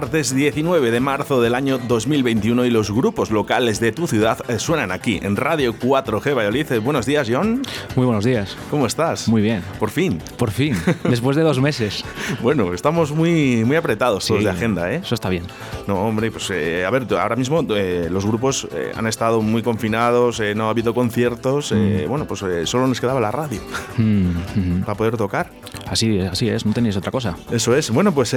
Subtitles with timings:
[0.00, 4.60] martes 19 de marzo del año 2021 y los grupos locales de tu ciudad eh,
[4.60, 6.70] suenan aquí en Radio 4G Valladolid.
[6.70, 7.62] Eh, buenos días, John.
[7.96, 8.56] Muy buenos días.
[8.70, 9.26] ¿Cómo estás?
[9.26, 9.60] Muy bien.
[9.80, 10.20] Por fin.
[10.36, 12.04] Por fin, después de dos meses.
[12.44, 15.00] bueno, estamos muy, muy apretados todos de agenda, ¿eh?
[15.02, 15.42] Eso está bien.
[15.88, 20.68] No, hombre, pues eh, a ver, ahora mismo los grupos han estado muy confinados, no
[20.68, 22.06] ha habido conciertos, mm.
[22.06, 23.60] bueno, pues solo nos quedaba la radio
[23.96, 25.50] mm, para poder tocar.
[25.90, 27.36] Así, así es, no tenéis otra cosa.
[27.50, 27.90] Eso es.
[27.90, 28.34] Bueno, pues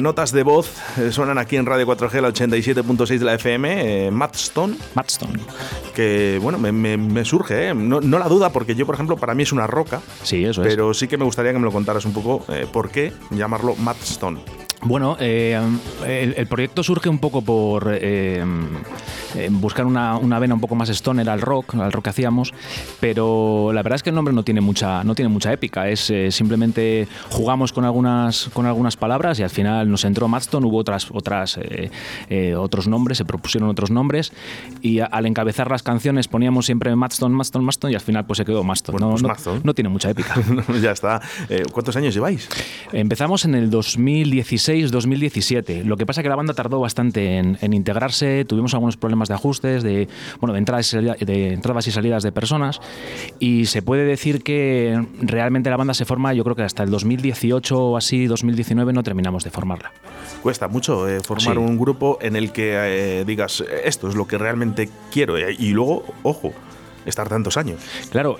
[0.00, 4.10] notas de voz eh, suenan aquí en Radio 4G, la 87.6 de la FM, eh,
[4.10, 4.76] Matt Stone.
[4.94, 5.38] Matt Stone.
[5.94, 9.52] Que, bueno, me, surge, eh, no, la duda, porque yo, por ejemplo, para mí es
[9.52, 10.00] una roca.
[10.22, 10.68] Sí, eso es.
[10.68, 14.02] Pero sí que me gustaría que me lo contaras un poco por qué llamarlo Matt
[14.02, 14.40] Stone.
[14.82, 15.60] Bueno, eh,
[16.06, 17.92] el, proyecto surge un poco por
[19.34, 22.52] eh, buscar una, una, vena un poco más stoner al rock, al rock que hacíamos,
[23.00, 25.88] pero la verdad es que el nombre no tiene mucha, no tiene mucha épica.
[25.88, 30.66] Es eh, simplemente jugamos con algunas, con algunas palabras y al final nos entró Madstone,
[30.66, 31.58] hubo otras, otras,
[32.56, 34.32] otros nombres, se propusieron otros nombres
[34.82, 38.44] y al encabezar las canciones poníamos siempre Madstone, Madstone, Madstone y al final pues se
[38.44, 38.98] quedó Madstone.
[38.98, 40.34] no, pues no, tiene mucha épica.
[40.82, 41.20] ya está.
[41.72, 42.48] ¿Cuántos años lleváis?
[42.92, 48.44] Empezamos en el 2016 2017 Lo que pasa que la banda tardó bastante en, integrarse,
[48.44, 50.08] tuvimos algunos problemas de ajustes, de,
[50.40, 52.80] bueno, de, entradas y salidas, de entradas y salidas de personas
[53.38, 56.90] y se puede decir que realmente la banda se forma, yo creo que hasta el
[56.90, 59.92] 2018 o así, 2019 no terminamos de formarla.
[60.42, 64.38] Cuesta mucho eh, formar un grupo en el que eh, digas, esto es lo que
[64.38, 66.52] realmente quiero eh, y luego, ojo,
[67.06, 67.80] estar tantos años.
[68.10, 68.38] Claro,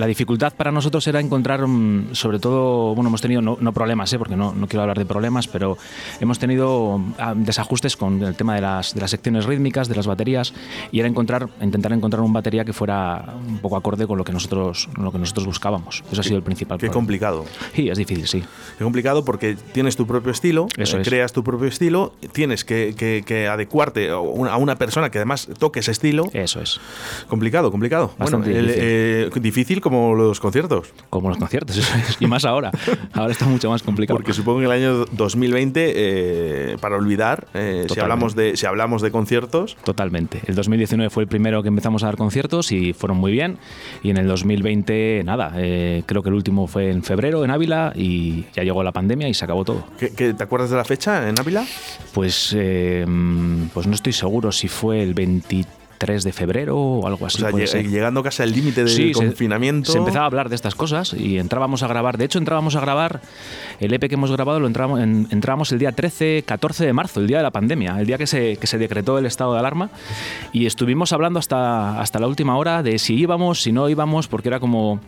[0.00, 4.18] la dificultad para nosotros era encontrar, mm, sobre todo, bueno, hemos tenido no, problemas, ¿eh?
[4.18, 5.76] porque no, no, quiero hablar de problemas, pero
[6.20, 10.06] hemos tenido ah, desajustes con el tema de las, de las secciones rítmicas, de las
[10.06, 10.54] baterías,
[10.90, 14.32] y era encontrar, intentar encontrar un batería que fuera un poco acorde con lo que
[14.32, 16.02] nosotros, lo que nosotros buscábamos.
[16.10, 17.44] Eso ha sido el principal Qué complicado.
[17.74, 18.42] Sí, es difícil, sí.
[18.78, 23.48] Qué complicado porque tienes tu propio estilo, eh, creas tu propio estilo, tienes que, que,
[23.48, 26.30] adecuarte a una, persona que además toque ese estilo.
[26.32, 26.80] Eso es.
[27.28, 28.14] Complicado, complicado.
[28.18, 28.74] Bastante difícil.
[28.78, 30.94] Eh, difícil como los conciertos.
[31.10, 32.16] Como los conciertos, eso es.
[32.20, 32.70] Y más ahora.
[33.12, 34.16] ahora está mucho más complicado.
[34.16, 39.02] Porque supongo que el año 2020, eh, para olvidar, eh, si, hablamos de, si hablamos
[39.02, 39.76] de conciertos.
[39.84, 40.42] Totalmente.
[40.46, 43.58] El 2019 fue el primero que empezamos a dar conciertos y fueron muy bien.
[44.02, 47.92] Y en el 2020, nada, eh, creo que el último fue en febrero en Ávila
[47.96, 49.84] y ya llegó la pandemia y se acabó todo.
[49.98, 51.66] ¿Qué, te acuerdas de la fecha en Ávila?
[52.14, 52.56] Pues,
[53.74, 57.44] pues no estoy seguro si fue el 23 3 de febrero o algo así.
[57.44, 59.92] O sea, llegando casi al límite del confinamiento.
[59.92, 62.16] Se, empezaba a hablar de estas cosas y entrábamos a grabar.
[62.16, 63.20] De hecho, entrábamos a grabar
[63.80, 67.26] el EP que hemos grabado, lo entrábamos, entrábamos el día 13, 14 de marzo, el
[67.26, 69.90] día de la pandemia, el día que se, que se decretó el estado de alarma.
[70.54, 74.48] Y estuvimos hablando hasta, hasta la última hora de si íbamos, si no íbamos, porque
[74.48, 75.00] era como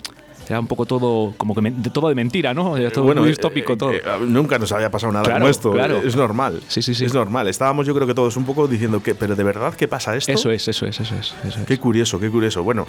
[0.48, 2.74] era un poco todo como que de, todo de mentira, ¿no?
[2.90, 3.92] todo bueno, muy eh, distópico todo.
[3.92, 5.72] Eh, nunca nos había pasado nada como esto.
[5.72, 5.98] Claro.
[5.98, 6.60] Es normal.
[6.68, 7.04] Sí, sí, sí.
[7.04, 7.48] Es normal.
[7.48, 10.32] Estábamos yo creo que todos un poco diciendo que, pero de verdad qué pasa esto.
[10.32, 11.34] Eso es, eso es, eso es.
[11.66, 12.62] Qué curioso, qué curioso.
[12.62, 12.86] Bueno,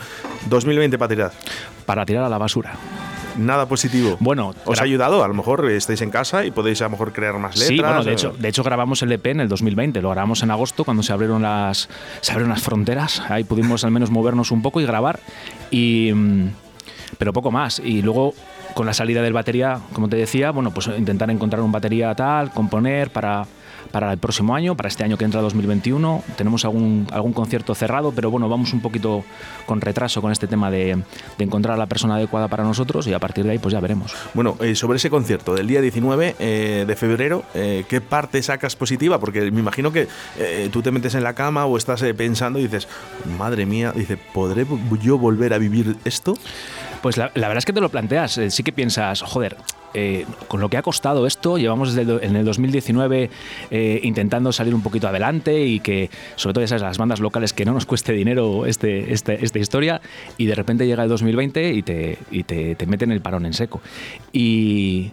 [0.50, 1.32] 2020 para tirar.
[1.86, 2.78] Para tirar a la basura
[3.38, 4.18] nada positivo.
[4.20, 5.24] Bueno, ¿os ha ayudado?
[5.24, 7.68] A lo mejor estáis en casa y podéis a lo mejor crear más letras.
[7.68, 10.52] Sí, bueno, de hecho, de hecho grabamos el EP en el 2020, lo grabamos en
[10.52, 11.90] agosto cuando se abrieron las
[12.22, 15.20] se abrieron las fronteras, ahí pudimos al menos movernos un poco y grabar
[15.72, 16.50] y mm,
[17.18, 17.80] pero poco más.
[17.80, 18.34] Y luego
[18.74, 22.52] con la salida del batería, como te decía, bueno, pues intentar encontrar un batería tal,
[22.52, 23.46] componer para
[23.94, 26.24] para el próximo año, para este año que entra 2021.
[26.36, 29.24] Tenemos algún, algún concierto cerrado, pero bueno, vamos un poquito
[29.68, 30.98] con retraso con este tema de,
[31.38, 34.16] encontrar a la persona adecuada para nosotros y a partir de ahí pues ya veremos.
[34.34, 38.76] Bueno, eh, sobre ese concierto del día 19 eh, de febrero, eh, ¿qué parte sacas
[38.76, 39.20] positiva?
[39.20, 40.08] Porque me imagino que
[40.72, 42.88] tú te metes en la cama o estás pensando y dices,
[43.38, 44.66] madre mía, dice, ¿podré
[45.04, 46.34] yo volver a vivir esto?
[47.04, 49.58] Pues la, verdad es que te lo planteas, sí que piensas, joder,
[50.48, 53.30] con lo que ha costado esto, llevamos desde en el 2019
[53.72, 57.66] eh, intentando salir un poquito adelante y que, sobre todo esas las bandas locales, que
[57.66, 60.00] no nos cueste dinero este, este, esta historia
[60.38, 63.54] y de repente llega el 2020 y te, y te, te meten el parón en
[63.54, 63.82] seco.
[64.32, 65.12] Y,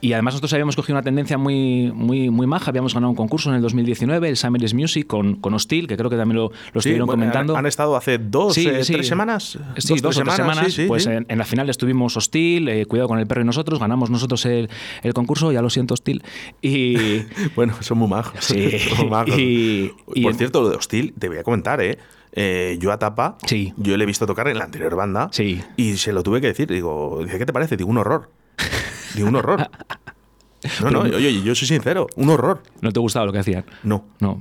[0.00, 2.70] y además nosotros habíamos cogido una tendencia muy, muy, muy maja.
[2.70, 6.10] Habíamos ganado un concurso en el 2019, el Summer Music, con, con Hostil, que creo
[6.10, 7.56] que también lo, lo estuvieron comentando.
[7.56, 9.58] Han, estado hace dos, eh, tres semanas.
[9.78, 10.76] Sí, dos, dos tres semanas.
[10.86, 14.44] pues en, la final estuvimos Hostil, eh, Cuidado con el perro y nosotros, ganamos nosotros
[14.46, 14.68] el,
[15.02, 16.22] el concurso, ya lo siento Hostil.
[16.60, 17.22] Y...
[17.56, 18.44] bueno, son muy majos.
[18.44, 18.72] Sí.
[19.36, 21.98] Y, Por cierto, lo de Hostil, te voy a comentar, ¿eh?
[22.32, 23.72] Eh, yo a Tapa, sí.
[23.76, 25.62] yo le he visto tocar en la anterior banda sí.
[25.76, 26.68] y se lo tuve que decir.
[26.68, 27.76] Digo, ¿qué te parece?
[27.76, 28.30] Digo, un horror
[29.24, 29.68] un horror.
[30.82, 32.62] No, no, oye, yo soy sincero, un horror.
[32.80, 33.64] ¿No te gustaba lo que hacían?
[33.84, 34.04] No.
[34.18, 34.40] No.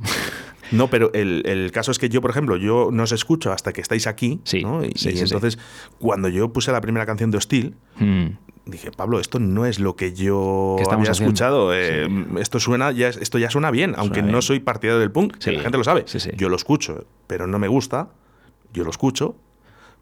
[0.72, 3.82] No, pero el, caso es que yo, por ejemplo, yo no os escucho hasta que
[3.82, 4.40] estáis aquí.
[4.44, 4.64] Sí.
[4.96, 5.60] Y, entonces,
[6.00, 8.26] cuando yo puse la primera canción de Hostil, mm.
[8.66, 11.72] dije, Pablo, esto no es lo que yo ¿Qué estamos había escuchado.
[11.76, 12.08] eh,
[12.40, 15.52] Esto suena, ya, esto ya suena bien, aunque Suena no soy partidario del punk, Sí.
[15.52, 16.04] la gente lo sabe.
[16.08, 16.32] Sí, sí.
[16.36, 18.10] Yo lo escucho, pero no me gusta.
[18.74, 19.36] Yo lo escucho,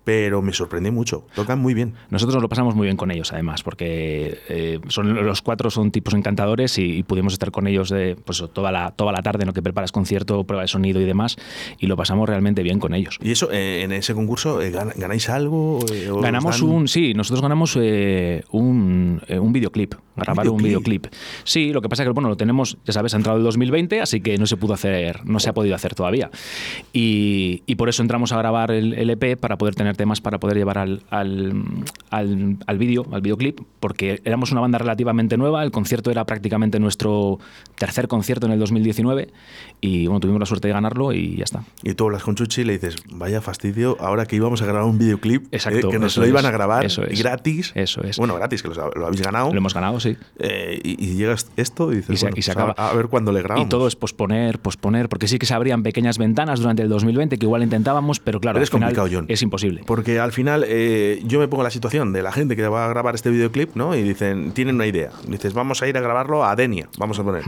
[0.04, 1.26] pero me sorprendí mucho.
[1.36, 1.94] Tocan muy bien.
[2.10, 6.14] Nosotros lo pasamos muy bien con ellos, además, porque eh, son, los cuatro son tipos
[6.14, 9.48] encantadores y, y pudimos estar con ellos de, pues, toda, la, toda la tarde en
[9.48, 11.38] lo que preparas concierto, prueba de sonido y demás,
[11.80, 13.18] y lo pasamos realmente bien con ellos.
[13.22, 15.78] Y eso, eh, en ese concurso, eh, gan- ¿ganáis algo?
[15.80, 21.04] Os Ganamos dan- un, sí, nosotros ganamos un, eh, un videoclip, grabar un videoclip?
[21.04, 21.14] videoclip.
[21.44, 24.02] Sí, lo que pasa es que bueno, lo tenemos, ya sabes, ha entrado el 2020,
[24.02, 26.30] así que no se pudo hacer, no se ha podido hacer todavía.
[26.92, 30.40] Y, y por eso entramos a grabar el, el EP para poder tener temas para
[30.40, 31.54] poder llevar al, al,
[32.10, 36.80] al, al vídeo, al videoclip, porque éramos una banda relativamente nueva, el concierto era prácticamente
[36.80, 37.40] nuestro
[37.76, 39.30] tercer concierto en el 2019
[39.82, 41.64] y bueno, tuvimos la suerte de ganarlo y ya está.
[41.84, 44.84] Y tú hablas con Chuchi y le dices, vaya fastidio, ahora que íbamos a grabar
[44.84, 47.72] un videoclip, eh, Exacto, que nos lo iban a grabar eso es, gratis.
[47.76, 48.18] eso es.
[48.18, 49.52] Bueno, gratis, que los- lo, habéis ganado.
[49.52, 50.18] Lo hemos ganado, sí.
[50.40, 52.90] Eh, y, y llegas esto y dices, Y se- bueno, y se pues a- acaba.
[52.90, 53.66] a, ver cuándo le grabamos.
[53.66, 57.38] Y todo es posponer, posponer, porque sí que se abrían pequeñas ventanas durante el 2020
[57.38, 59.26] que igual intentábamos, pero claro, Pero es al final complicado, John.
[59.30, 59.82] es imposible.
[59.86, 62.86] Porque al final eh, yo me pongo en la situación de la gente que va
[62.86, 63.96] a grabar este videoclip, ¿no?
[63.96, 65.10] Y dicen, tienen una idea.
[65.28, 67.44] Dices, vamos a ir a grabarlo a Denia, vamos a poner.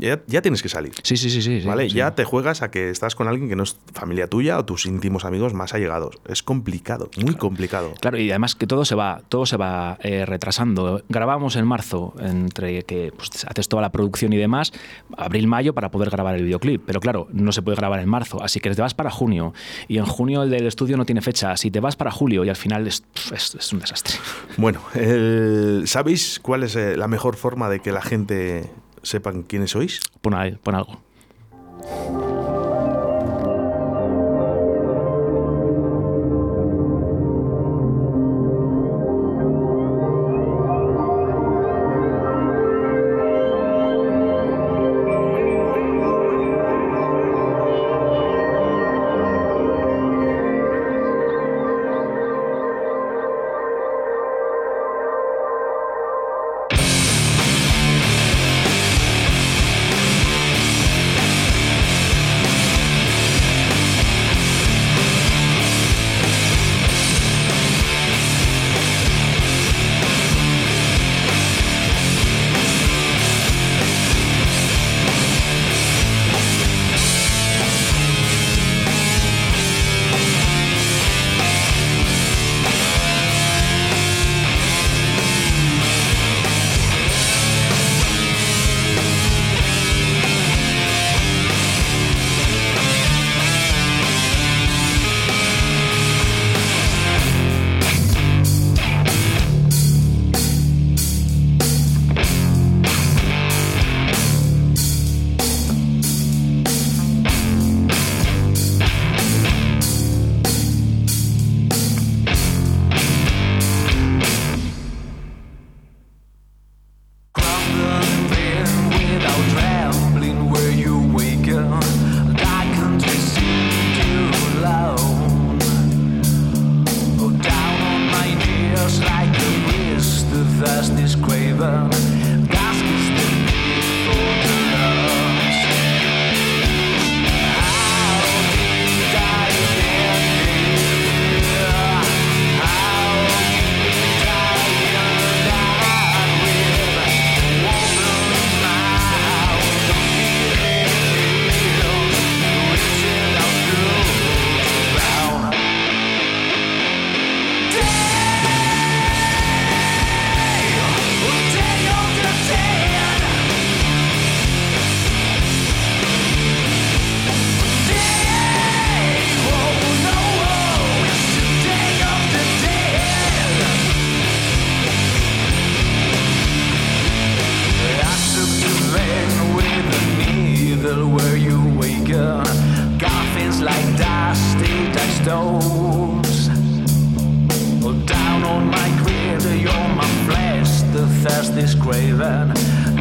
[0.00, 0.92] ya, ya tienes que salir.
[1.02, 1.60] Sí, sí, sí, sí.
[1.66, 1.88] ¿Vale?
[1.88, 1.96] sí.
[1.96, 4.86] Ya te juegas a que estás con alguien que no es familia tuya o tus
[4.86, 6.18] íntimos amigos más allegados.
[6.28, 7.94] Es complicado, muy complicado.
[8.00, 11.02] Claro, y además que todo se va, todo se va eh, retrasando.
[11.08, 11.77] Grabamos en marzo,
[12.20, 14.72] entre que pues, haces toda la producción y demás,
[15.16, 16.82] abril-mayo para poder grabar el videoclip.
[16.86, 19.52] Pero claro, no se puede grabar en marzo, así que te vas para junio.
[19.88, 21.56] Y en junio el del estudio no tiene fecha.
[21.56, 23.04] Si te vas para julio y al final es,
[23.34, 24.14] es- es un desastre.
[24.56, 28.70] Bueno, el- ¿sabéis cuál es eh, la mejor forma de que la gente
[29.02, 30.00] sepan quiénes sois?
[30.20, 31.00] Pon, ahí- pon algo.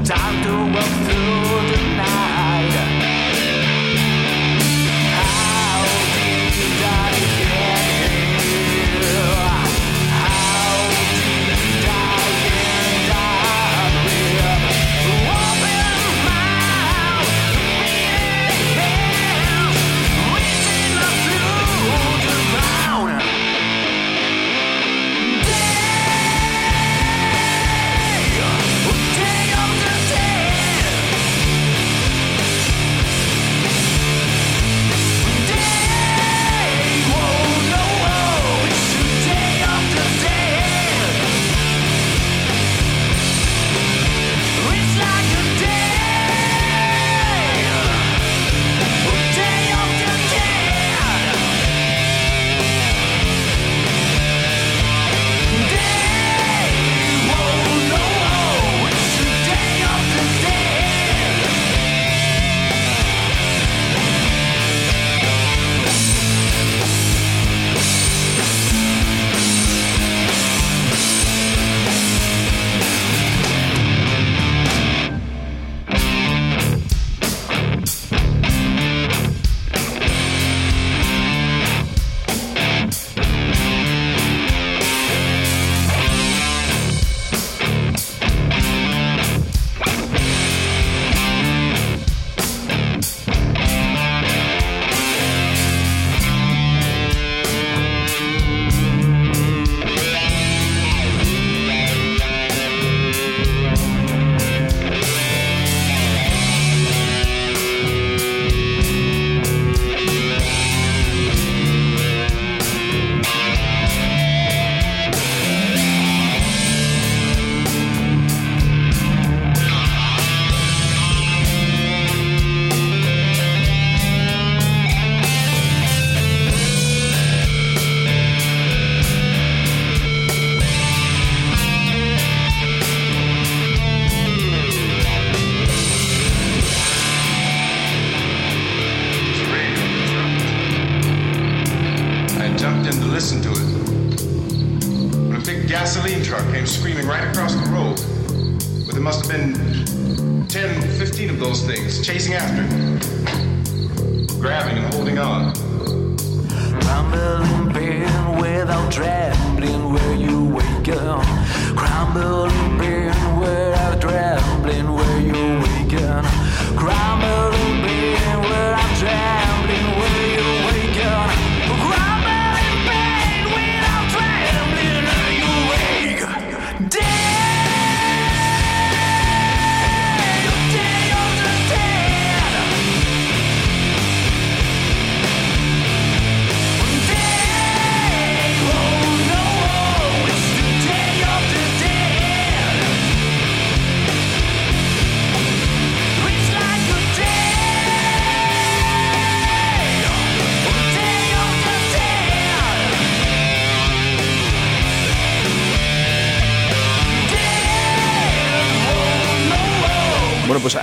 [0.07, 1.66] Time to walk through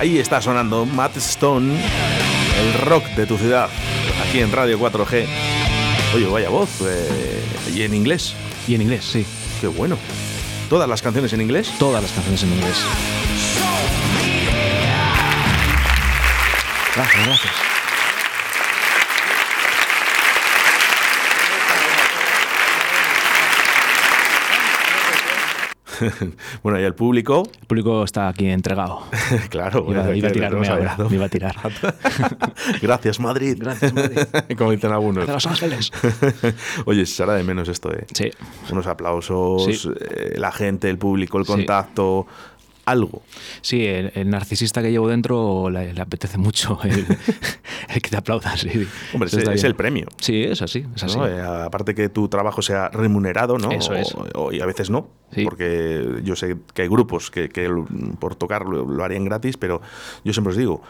[0.05, 1.75] ahí está sonando Matt Stone,
[2.61, 3.71] el rock de tu ciudad,
[4.23, 5.27] aquí en Radio 4G.
[6.15, 6.69] Oye, vaya voz.
[6.83, 7.43] eh,
[7.75, 8.35] y en inglés.
[8.69, 9.25] Y en inglés, sí.
[9.63, 9.97] Qué bueno.
[10.69, 11.73] Todas las canciones en inglés.
[11.79, 12.77] Todas las canciones en inglés.
[16.95, 17.74] Gracias, gracias.
[26.63, 29.03] Bueno, y el público, El público está aquí entregado.
[29.51, 29.85] claro.
[29.85, 30.97] Bueno, iba a tirarme ahora.
[31.09, 31.55] Me iba a tirar.
[32.83, 33.57] Gracias, Madrid.
[33.59, 34.19] Gracias, Madrid.
[34.57, 35.27] Como dicen algunos.
[35.27, 35.91] De Los Ángeles.
[36.87, 38.07] Oye, se hará de menos esto, ¿eh?
[38.13, 38.31] Sí.
[38.71, 39.89] Unos aplausos, Sí.
[40.11, 41.53] eh, la gente, el público, el Sí.
[41.53, 42.27] contacto,
[42.87, 43.23] algo.
[43.63, 47.07] Sí, el, el narcisista que llevo dentro le, le apetece mucho el,
[47.89, 48.61] el que te aplaudas.
[48.61, 48.87] sí.
[49.15, 50.07] Hombre, es, es el premio.
[50.21, 51.17] Sí, es así, es así.
[51.17, 51.27] ¿no?
[51.27, 53.71] Eh, aparte que tu trabajo sea remunerado, ¿no?
[53.73, 54.15] Eso O- es.
[54.35, 55.45] o- y a veces no, Sí.
[55.45, 57.69] porque yo sé que hay grupos que, que
[58.19, 59.81] por tocar lo, lo harían gratis, pero
[60.25, 60.83] yo siempre os digo,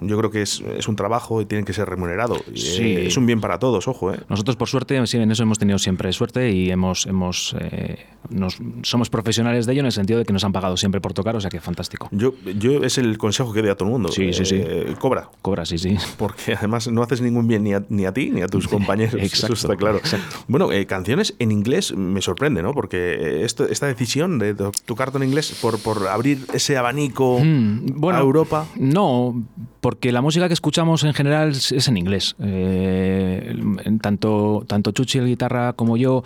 [0.00, 2.36] yo creo que es, es un trabajo y tiene que ser remunerado.
[2.52, 2.82] Y, Sí.
[2.82, 4.20] eh, es un bien para todos, ojo, ¿eh?
[4.28, 9.10] Nosotros, por suerte, en eso hemos tenido siempre suerte y hemos, hemos, eh, nos- somos
[9.10, 11.40] profesionales de ello en el sentido de que nos han pagado siempre por tocar, o
[11.40, 12.08] sea que fantástico.
[12.12, 14.08] Yo, yo es el consejo que doy a todo el mundo.
[14.10, 14.56] Sí, sí, sí.
[14.58, 15.28] Eh, Cobra.
[15.42, 15.96] Cobra, sí, sí.
[16.18, 19.14] Porque además no haces ningún bien ni a, ni a ti ni a tus compañeros.
[19.14, 19.98] Exacto, eso está claro.
[19.98, 20.36] exacto.
[20.48, 22.72] Bueno, eh, canciones en inglés me sorprende, ¿no?
[22.72, 27.38] Porque eh, esto, esta decisión de to- tocar en inglés por, por abrir ese abanico
[27.40, 28.66] Mm, bueno, a Europa.
[28.76, 29.42] No,
[29.80, 32.34] porque la música que escuchamos en general es en inglés.
[32.40, 33.54] Eh,
[34.00, 36.22] tanto, tanto Chuchi, el guitarra, como yo,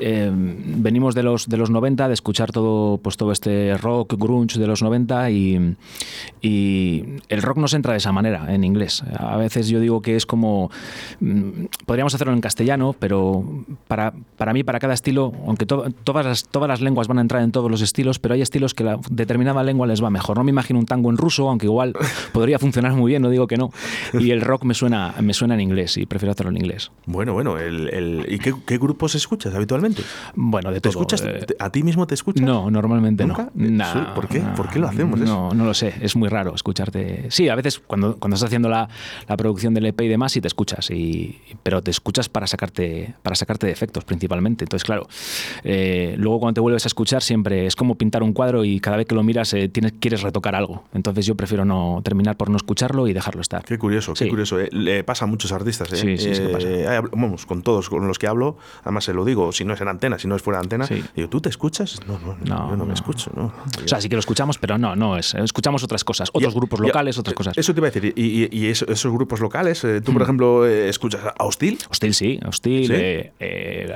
[0.00, 4.58] eh, venimos de los, de los 90, de escuchar todo, pues todo este rock, grunge
[4.58, 5.76] de los 90 y,
[6.42, 9.02] y el rock nos entra de esa manera, en inglés.
[9.18, 10.70] A veces yo digo que es como...
[11.20, 13.44] mm, Podríamos hacerlo en castellano, pero
[13.88, 17.20] para, para mí, para cada estilo, aunque to- todas, las, todas las lenguas van a
[17.20, 20.36] entrar en todos los estilos, pero hay estilos que la determinada lengua les va mejor.
[20.36, 21.92] No me imagino un tango en ruso, aunque igual
[22.32, 23.70] podría funcionar muy bien, no digo que no.
[24.18, 26.90] Y el rock me suena, me suena en inglés y prefiero hacerlo en inglés.
[27.06, 27.58] Bueno, bueno.
[27.58, 30.02] El, el- ¿Y qué, qué grupos escuchas habitualmente?
[30.34, 31.02] Bueno, de ¿Te todo.
[31.02, 31.22] escuchas?
[31.24, 32.42] eh, ¿A ti mismo te escuchas?
[32.44, 33.50] No, normalmente ¿Nunca?
[33.54, 33.70] no.
[33.70, 34.40] Nah, ¿por qué?
[34.56, 35.32] ¿Por qué lo hacemos eso?
[35.32, 35.94] No, no lo sé.
[36.00, 37.26] Es muy raro escucharte.
[37.30, 38.88] Sí, a veces cuando, cuando estás haciendo la,
[39.28, 40.90] la producción del EP y demás, sí te escuchas.
[40.90, 44.64] Y, pero te escuchas para sacarte, para sacarte defectos principalmente.
[44.64, 45.06] Entonces, claro,
[45.64, 48.96] eh, luego cuando te vuelves a escuchar siempre es como pintar un cuadro y cada
[48.96, 50.84] vez que lo miras eh, tienes, quieres retocar algo.
[50.94, 53.64] Entonces yo prefiero no terminar por no escucharlo y dejarlo estar.
[53.64, 54.30] Qué curioso, qué Sí.
[54.30, 54.58] curioso.
[54.60, 54.68] eh.
[54.72, 55.92] Le pasa a muchos artistas.
[55.92, 55.96] ¿eh?
[55.96, 56.68] Sí, sí, sí que pasa.
[56.68, 59.74] Eh, hay- vamos, con todos con los que hablo, además se lo digo, si no
[59.74, 61.02] es en antena, si no es fuera de antena, Sí.
[61.14, 62.00] digo, ¿tú te escuchas?
[62.06, 62.94] No, no, no, No, yo no, me no.
[62.94, 63.30] escucho.
[63.34, 63.52] No.
[63.84, 65.34] O sea, sí que lo escuchamos, pero no, no es.
[65.34, 67.58] Escuchamos otras cosas, otros Ya- grupos ya, locales, otras eh, cosas.
[67.58, 68.12] Eso te iba a decir.
[68.16, 69.82] ¿Y, y- y eso- esos grupos locales?
[69.84, 71.78] eh, ¿Tú, por ejemplo, eh, escuchas a Hostil?
[71.90, 72.92] Hostil, sí, Hostil.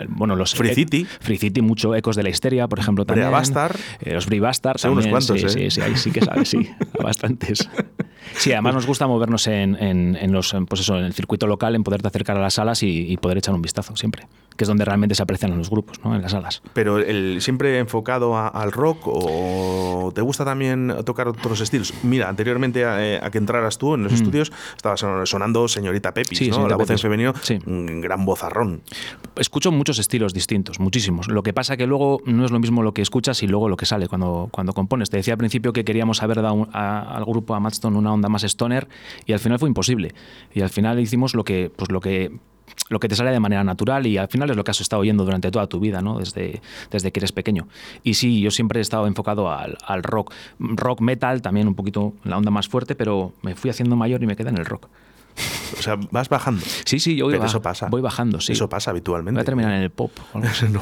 [0.08, 0.54] Bueno, los.
[0.54, 1.06] Free eh, City.
[1.20, 3.32] Free City, mucho Ecos de la Histeria, por ejemplo, Brea también.
[3.32, 3.76] Bastard.
[4.00, 5.48] Eh, los Brie Bastard Son unos cuantos, sí, ¿eh?
[5.48, 6.70] sí, sí, ahí sí que sabes, sí.
[6.98, 7.68] a bastantes.
[8.36, 11.46] Sí, además nos gusta movernos en, en- en los, en, pues eso, en el circuito
[11.46, 14.26] local, en poderte acercar a las salas y, y poder echar un vistazo siempre.
[14.60, 16.14] Que es donde realmente se aprecian los grupos, ¿no?
[16.14, 16.60] En las salas.
[16.74, 21.94] ¿Pero el, siempre enfocado a- al rock o te gusta también tocar otros estilos?
[22.02, 26.12] Mira, anteriormente a, eh, a que entraras tú en los estudios, estaba son- sonando Señorita
[26.12, 26.44] Pepis, Mm.
[26.44, 26.54] Sí, ¿no?
[26.56, 27.02] Señorita La voz en Pepis.
[27.02, 27.58] femenino, Sí.
[27.64, 28.82] un gran vozarrón.
[29.36, 31.28] Escucho muchos estilos distintos, muchísimos.
[31.28, 33.78] Lo que pasa que luego no es lo mismo lo que escuchas y luego lo
[33.78, 35.08] que sale cuando, cuando compones.
[35.08, 38.28] Te decía al principio que queríamos haber dado a- al grupo, a Madstone, una onda
[38.28, 38.88] más stoner
[39.24, 40.12] y al final fue imposible.
[40.52, 42.38] Y al final hicimos lo que, pues lo que
[42.88, 45.00] lo que te sale de manera natural y al final es lo que has estado
[45.02, 46.18] oyendo durante toda tu vida, ¿no?
[46.18, 47.68] Desde, desde que eres pequeño.
[48.02, 50.32] Y sí, yo siempre he estado enfocado al, al rock.
[50.58, 54.26] Rock metal, también un poquito la onda más fuerte, pero me fui haciendo mayor y
[54.26, 54.88] me quedé en el rock.
[55.78, 56.62] O sea, vas bajando.
[56.84, 57.86] Sí, sí, yo voy, Pero eso pasa.
[57.88, 58.52] voy bajando, sí.
[58.52, 59.36] Eso pasa habitualmente.
[59.36, 60.10] Voy a terminar en el pop.
[60.34, 60.80] no,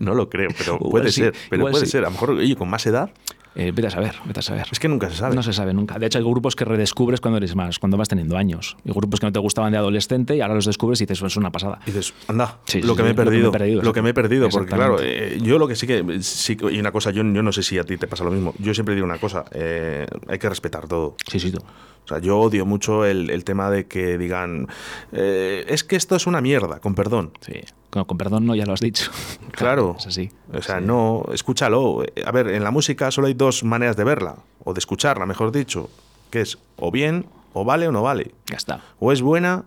[0.00, 1.34] no lo creo, pero puede sí, ser.
[1.48, 1.92] Pero puede sí.
[1.92, 2.04] ser.
[2.04, 3.10] A lo mejor, oye, con más edad,
[3.54, 4.66] Eh, vete a saber, vete a saber.
[4.70, 5.34] es que nunca se sabe.
[5.34, 5.98] No se sabe nunca.
[5.98, 8.76] De hecho, hay grupos que redescubres cuando eres más, cuando vas teniendo años.
[8.86, 11.32] Hay grupos que no te gustaban de adolescente y ahora los descubres y dices, "Pues
[11.32, 11.80] es una pasada.
[11.84, 13.82] Y dices, anda, Sí, lo, sí, que me he sí, lo que me he perdido,
[13.82, 16.78] Lo que me he perdido, porque claro, eh, yo lo que sí que, sí y
[16.78, 18.94] una cosa, yo, yo no sé si a ti te pasa lo mismo, yo siempre
[18.94, 21.16] digo una cosa, eh, hay que respetar todo.
[21.28, 21.58] Sí, sí, tú.
[21.58, 24.66] O sea, yo odio mucho el, el tema de que digan,
[25.12, 27.32] eh, es que esto es una mierda, con perdón.
[27.40, 27.54] Sí.
[27.90, 29.10] Con, con perdón, no, ya lo has dicho.
[29.52, 29.96] Claro.
[29.98, 30.30] Es así.
[30.52, 30.84] O sea, Sí.
[30.86, 32.02] no, escúchalo.
[32.24, 35.52] A ver, en la música solo hay dos maneras de verla, o de escucharla, mejor
[35.52, 35.90] dicho,
[36.30, 38.32] que es o bien, o vale o no vale.
[38.46, 38.80] Ya está.
[39.00, 39.64] O es buena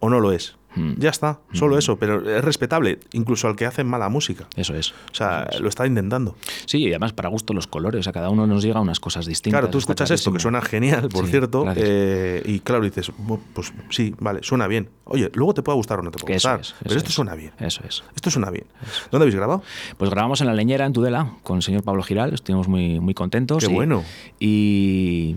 [0.00, 0.56] o no lo es.
[0.76, 0.92] Hmm.
[0.98, 4.46] Ya está, solo eso, pero es respetable, incluso al que hace mala música.
[4.56, 4.92] Eso es.
[5.10, 6.36] O sea, lo está intentando.
[6.66, 8.06] Sí, y además para gusto los colores.
[8.06, 9.58] A cada uno nos llega unas cosas distintas.
[9.58, 13.40] Claro, tú escuchas esto, que suena genial, por Sí, cierto, eh, y claro, dices, "Bu-
[13.54, 14.90] pues sí, vale, suena bien.
[15.04, 17.14] Oye, luego te puede gustar o no te puede Eso gustar, es, pero esto es.
[17.14, 17.52] suena bien.
[17.58, 18.04] Eso es.
[18.14, 18.66] Esto suena bien.
[19.10, 19.62] ¿Dónde habéis grabado?
[19.96, 22.34] Pues grabamos en La Leñera, en Tudela, con el señor Pablo Giral.
[22.34, 23.64] Estuvimos muy, muy contentos.
[23.64, 24.04] Qué y- bueno.
[24.38, 25.36] Y,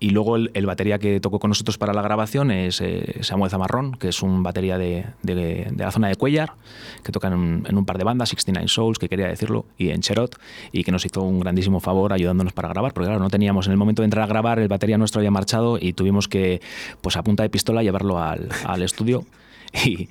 [0.00, 3.50] y luego el, el batería que tocó con nosotros para la grabación es eh, Samuel
[3.50, 6.54] Zamarrón, que es un batería de, de- la zona de Cuellar,
[7.04, 9.90] que toca en un, en un par de bandas, 69 Souls, que quería decirlo, y
[9.90, 10.36] en Cherot,
[10.72, 13.72] y que nos hizo un grandísimo favor ayudándonos para grabar, porque claro, no teníamos en
[13.72, 16.60] el momento de entrar a grabar, el batería nuestro había marchado y tuvimos que,
[17.02, 19.24] pues a punta de pistola, llevarlo al, al estudio.
[19.84, 20.08] Y,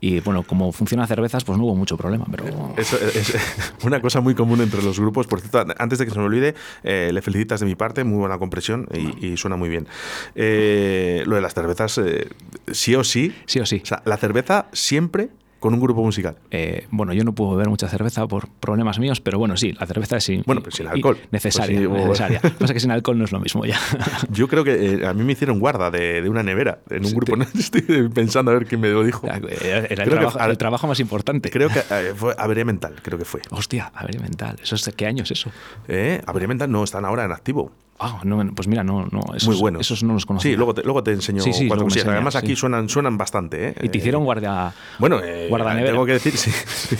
[0.00, 2.74] y, bueno, como funciona cervezas, pues no hubo mucho problema, pero...
[2.76, 3.34] Eso es
[3.84, 5.26] una cosa muy común entre los grupos.
[5.26, 8.18] Por cierto, antes de que se me olvide, eh, le felicitas de mi parte, muy
[8.18, 9.86] buena compresión y, y suena muy bien.
[10.34, 12.28] Eh, lo de las cervezas, eh,
[12.72, 13.34] sí o sí.
[13.46, 13.80] Sí o sí.
[13.82, 15.28] O sea, la cerveza siempre
[15.62, 16.36] con un grupo musical.
[16.50, 19.86] Eh, bueno, yo no puedo beber mucha cerveza por problemas míos, pero bueno, sí, la
[19.86, 21.16] cerveza es in- Bueno, pues sin alcohol.
[21.30, 21.88] necesaria.
[21.88, 22.40] Pues sí, o- necesaria.
[22.58, 23.78] Pasa que sin alcohol no es lo mismo ya.
[24.30, 27.12] Yo creo que eh, a mí me hicieron guarda de, de una nevera en un
[27.14, 27.36] grupo.
[27.36, 29.26] No estoy pensando a ver quién me lo dijo.
[29.26, 31.48] Era era el, Creo que- trabajo, a- el trabajo más importante.
[31.50, 33.40] Creo que eh, fue avería mental, creo que fue.
[33.50, 34.56] Hostia, avería mental.
[34.62, 35.50] ¿Eso es, ¿Qué año es eso?
[35.86, 36.20] ¿Eh?
[36.26, 37.70] Avería mental no, están ahora en activo.
[38.04, 39.20] Ah, no, pues mira, no, no.
[39.34, 39.80] Esos, Muy buenos.
[39.80, 40.50] Esos no los conocía.
[40.50, 43.68] Sí, luego te, luego te enseño Sí, sí, enseñas, Además, aquí suenan, suenan bastante.
[43.68, 43.74] ¿eh?
[43.82, 44.72] Y te Eh, hicieron guardia.
[44.98, 45.48] Bueno, eh,
[45.86, 46.96] tengo que decir, sí, sí,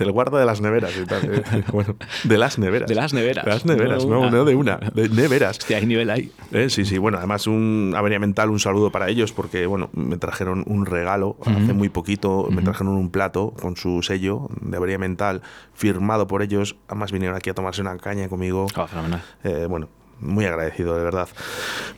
[0.00, 1.24] el guarda de las neveras y tal.
[1.24, 2.88] eh, bueno, de las neveras.
[2.88, 3.44] De las neveras.
[3.44, 5.58] De las neveras, No de una, de neveras.
[5.58, 6.30] Hostia, hay nivel ahí.
[6.52, 10.16] Eh, sí, sí, bueno, además un avería mental, un saludo para ellos porque, bueno, me
[10.18, 14.98] trajeron un regalo hace muy poquito, me trajeron un plato con su sello de avería
[14.98, 15.40] mental
[15.74, 18.66] firmado por ellos, además vinieron aquí a tomarse una caña conmigo.
[18.76, 19.22] Oh, fenomenal.
[19.44, 19.88] Eh, bueno,
[20.22, 21.28] muy agradecido, de verdad.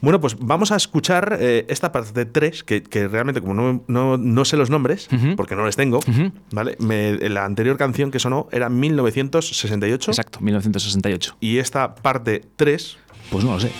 [0.00, 4.16] Bueno, pues vamos a escuchar eh, esta parte 3, que, que realmente como no, no,
[4.16, 5.36] no sé los nombres, Ujú.
[5.36, 6.32] porque no les tengo, Ujú.
[6.50, 6.76] ¿vale?
[6.80, 11.36] Me- la anterior canción que sonó era 1968 Exacto, 1968.
[11.40, 12.96] y esta parte 3,
[13.30, 13.70] Pues no lo sé.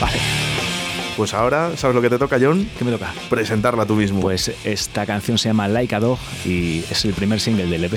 [0.00, 0.18] Vale,
[1.16, 2.68] pues ahora, ¿sabes lo que te toca, John?
[2.78, 3.12] ¿qué me toca?
[3.30, 4.20] Presentarla tú mismo.
[4.20, 7.94] Pues esta canción se llama Like a Dog y es el primer single del EP.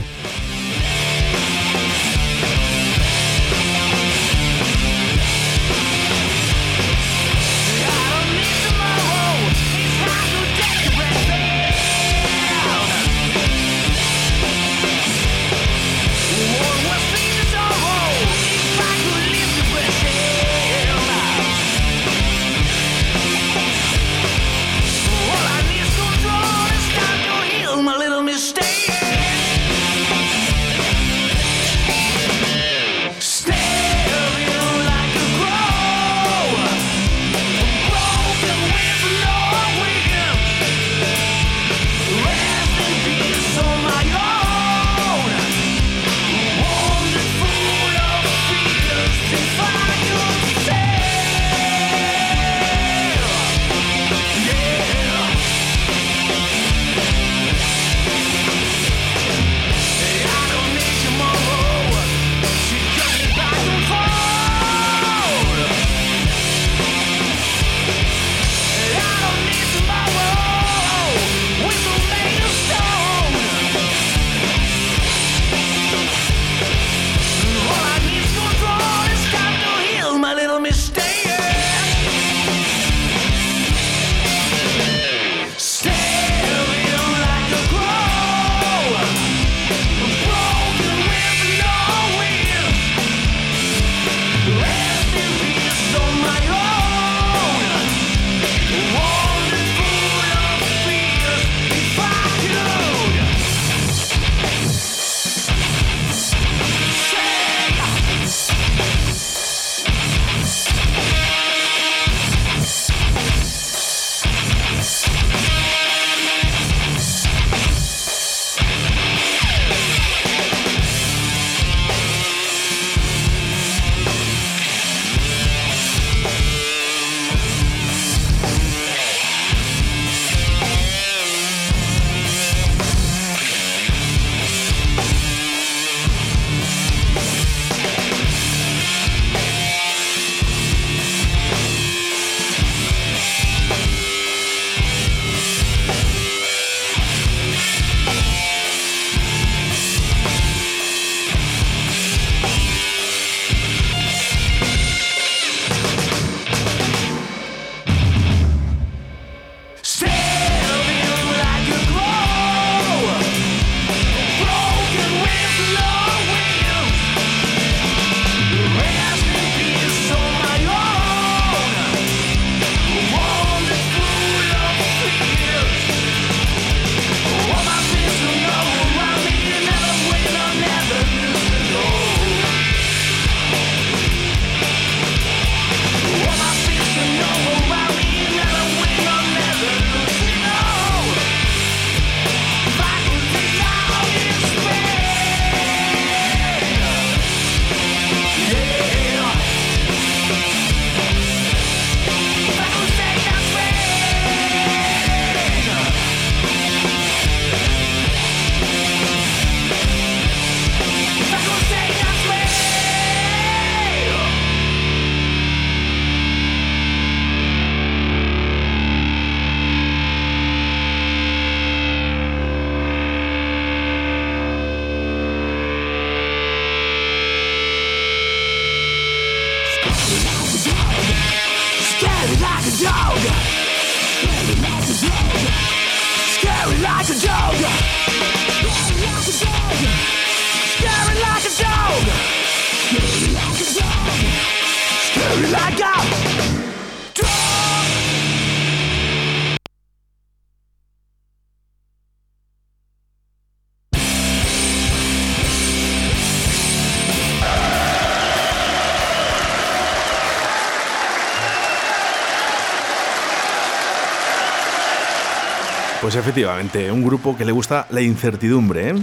[266.08, 268.96] Pues efectivamente, un grupo que le gusta la incertidumbre, ¿eh?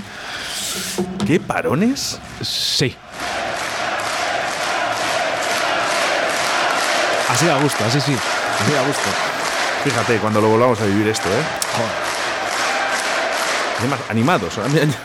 [1.27, 2.19] ¿Qué parones?
[2.41, 2.97] Sí.
[7.29, 8.17] Así da gusto, así sí.
[8.59, 9.03] Así da gusto.
[9.85, 11.43] Fíjate, cuando lo volvamos a vivir esto, ¿eh?
[13.85, 14.59] Además, animados.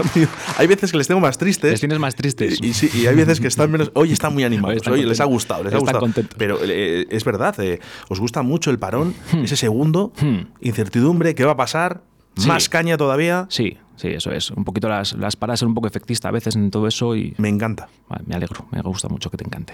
[0.58, 1.72] Hay veces que les tengo más tristes.
[1.72, 2.60] Les tienes más tristes.
[2.62, 3.92] Y, y sí, y hay veces que están menos.
[3.94, 4.88] Hoy están muy animados.
[4.88, 6.00] Hoy están les ha gustado, les ha Están gustado.
[6.00, 6.36] contentos.
[6.38, 9.14] Pero eh, es verdad, eh, os gusta mucho el parón,
[9.44, 10.48] ese segundo, Hmm.
[10.62, 12.02] incertidumbre, ¿qué va a pasar?
[12.38, 12.48] Sí.
[12.48, 13.48] Más caña todavía.
[13.50, 14.52] Sí, sí, eso es.
[14.52, 17.34] Un poquito las, las paras ser un poco efectista a veces en todo eso y
[17.38, 17.90] Me encanta.
[18.08, 19.74] vale, me alegro, me gusta mucho que te encante.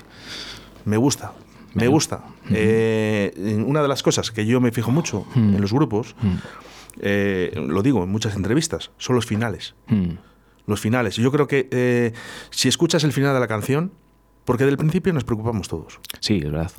[0.85, 1.33] Me gusta,
[1.73, 2.23] me gusta.
[2.51, 6.15] Eh, una de las cosas que yo me fijo mucho en los grupos,
[6.99, 9.75] eh, lo digo en muchas entrevistas, son los finales.
[9.87, 10.13] Hmm.
[10.67, 11.15] Los finales.
[11.15, 12.13] Yo creo que eh,
[12.49, 13.91] si escuchas el final de la canción,
[14.45, 16.71] porque del principio nos preocupamos todos, Sí, es verdad.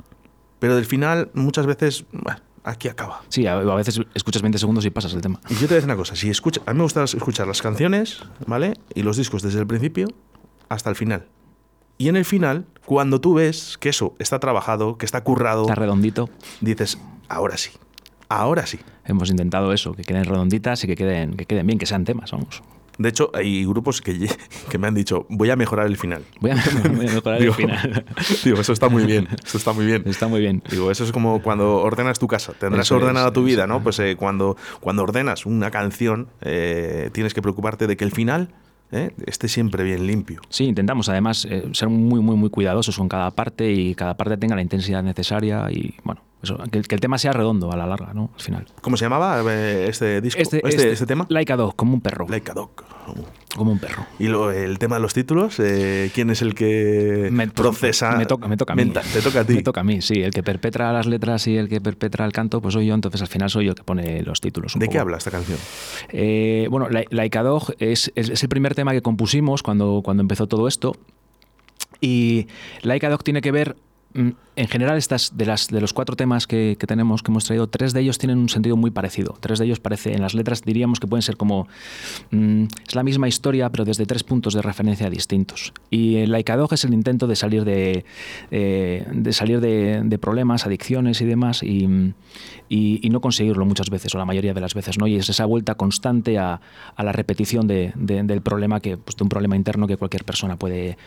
[0.59, 3.21] pero del final muchas veces, bueno, aquí acaba.
[3.29, 5.39] Sí, a, a veces escuchas 20 segundos y pasas el tema.
[5.49, 7.47] Y yo te voy a decir una cosa, si escucha, a mí me gusta escuchar
[7.47, 8.73] las canciones, ¿vale?
[8.93, 10.07] Y los discos desde el principio
[10.69, 11.27] hasta el final.
[11.97, 15.75] Y en el final, cuando tú ves que eso está trabajado, que está currado, Está
[15.75, 16.29] redondito.
[16.61, 16.99] dices,
[17.29, 17.71] ahora sí,
[18.29, 18.79] ahora sí.
[19.05, 22.31] Hemos intentado eso, que queden redonditas y que queden, que queden bien, que sean temas,
[22.31, 22.61] vamos.
[22.97, 24.27] De hecho, hay grupos que,
[24.79, 26.23] me han dicho, voy a mejorar el final.
[26.39, 26.55] Voy a,
[26.95, 28.05] voy a mejorar Digo, el final.
[28.43, 30.03] digo, eso está muy bien, eso está muy bien.
[30.05, 30.63] Está muy bien.
[30.69, 32.53] Digo, eso es como cuando ordenas tu casa.
[32.53, 33.67] Tendrás Eso es, ordenada tu vida.
[33.67, 33.83] ¿no?
[33.83, 38.49] Pues eh, cuando, cuando ordenas una canción, eh, tienes que preocuparte de que el final
[38.91, 40.41] eh, esté siempre bien limpio.
[40.49, 44.37] Sí, intentamos además eh, ser muy, muy, muy cuidadosos con cada parte y cada parte
[44.37, 47.75] tenga la intensidad necesaria y, bueno, eso, que, el- que el tema sea redondo a
[47.77, 48.29] la larga, ¿no?
[48.35, 48.65] Al final.
[48.81, 50.41] ¿Cómo se llamaba eh, este disco?
[50.41, 51.25] Este, este, tema?
[51.29, 52.25] Like a dog, como un perro.
[52.29, 52.71] Like a Dog.
[53.55, 54.05] Como un perro.
[54.19, 58.11] Y lo- el tema de los títulos, eh, ¿quién es el que Me- procesa?
[58.17, 58.83] Me toca, me toca a mí.
[58.83, 59.53] Menta, te toca a ti.
[59.55, 60.21] Me toca a mí, sí.
[60.21, 62.93] El que perpetra las letras y el que perpetra el canto, pues soy yo.
[62.93, 64.75] Entonces al final soy yo el que pone los títulos.
[64.75, 65.57] un ¿De qué habla esta canción?
[66.09, 70.01] Eh, bueno, La- Like a Dog es, es- es el primer tema que compusimos cuando,
[70.03, 70.93] cuando empezó todo esto.
[72.01, 72.47] Y
[72.83, 73.75] Like a Dog tiene que ver,
[74.55, 77.93] en general, estas de, las, de los cuatro temas que, tenemos, que hemos traído, tres
[77.93, 79.37] de ellos tienen un sentido muy parecido.
[79.39, 81.67] Tres de ellos parece, en las letras diríamos que pueden ser como,
[82.31, 85.71] mm, es la misma historia, pero desde tres puntos de referencia distintos.
[85.91, 88.05] Y el Like a Dog es el intento de salir de,
[88.49, 91.87] eh, de, salir de, problemas, adicciones y demás, y,
[92.69, 95.05] y- no conseguirlo muchas veces, o la mayoría de las veces, ¿no?
[95.07, 96.59] Y es esa vuelta constante a,
[96.95, 100.25] a la repetición de- de- del problema, que, pues, de un problema interno que cualquier
[100.25, 100.97] persona puede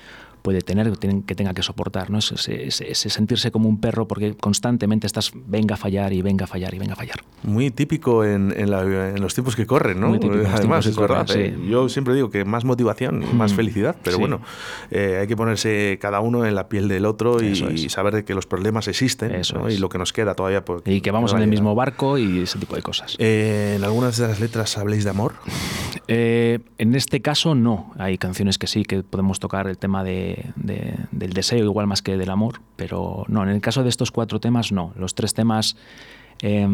[0.42, 2.18] puede tener, que tenga que soportar, ¿no?
[2.18, 2.35] Ese,
[2.66, 6.48] ese- ese sentirse como un perro porque constantemente estás venga a fallar y venga a
[6.48, 7.16] fallar y venga a fallar.
[7.42, 10.09] Muy típico en, en la- en los tiempos que corren, ¿no?
[10.09, 11.55] Muy típico Además, es corren, eh.
[11.59, 11.68] sí.
[11.70, 14.20] Yo siempre digo que más motivación, más Mm, felicidad, pero sí.
[14.20, 14.40] bueno,
[14.90, 18.46] eh, hay que ponerse cada uno en la piel del otro y, saber que los
[18.46, 19.68] problemas existen Eso ¿no?
[19.68, 19.74] es.
[19.74, 20.64] y lo que nos queda todavía.
[20.64, 23.16] Pues, Y que vamos en el mismo barco y ese tipo de cosas.
[23.18, 25.35] Eh, en algunas de las letras habléis de amor.
[26.09, 27.92] Eh, en este caso no.
[27.98, 32.03] Hay canciones que sí, que podemos tocar el tema de, de- del deseo igual más
[32.03, 34.93] que del amor, pero no, en el caso de estos cuatro temas no.
[34.97, 35.77] Los tres temas,
[36.43, 36.66] eh,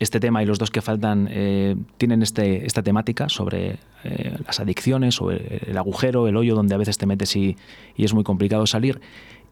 [0.00, 4.58] este tema y los dos que faltan eh, tienen este, esta temática sobre eh, las
[4.58, 7.56] adicciones el, el agujero, el hoyo donde a veces te metes y,
[7.96, 9.00] y es muy complicado salir.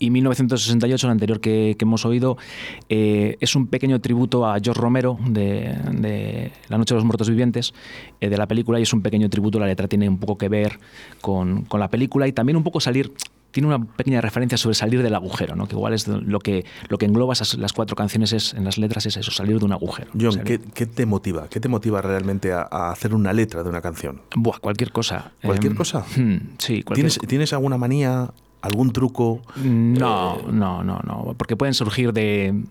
[0.00, 2.36] Y 1968, el anterior que, que hemos oído,
[2.88, 7.28] eh, es un pequeño tributo a George Romero de, de La Noche de los Muertos
[7.30, 7.72] Vivientes,
[8.20, 9.58] eh, de la película, y es un pequeño tributo.
[9.60, 10.80] La letra tiene un poco que ver
[11.20, 13.12] con, con la película y también un poco salir.
[13.50, 15.66] Tiene una pequeña referencia sobre salir del agujero, ¿no?
[15.66, 18.78] que igual es lo que, lo que engloba esas, las cuatro canciones es, en las
[18.78, 20.08] letras es eso, salir de un agujero.
[20.18, 21.48] John, ¿qué, qué te motiva?
[21.48, 24.22] ¿Qué te motiva realmente a, a hacer una letra de una canción?
[24.36, 25.32] Buah, cualquier cosa.
[25.42, 26.04] ¿Cualquier Em, cosa?
[26.16, 28.30] hmm, sí, cualquier ¿Tienes, ¿Tienes alguna manía,
[28.62, 29.40] algún truco?
[29.56, 31.34] No, Eh, no, no, no.
[31.36, 32.62] Porque pueden surgir de.